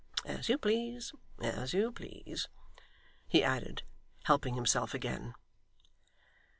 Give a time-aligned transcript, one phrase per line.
[0.25, 1.13] as you please,
[1.43, 2.47] as you please,'
[3.27, 3.83] he added,
[4.23, 5.35] helping himself again.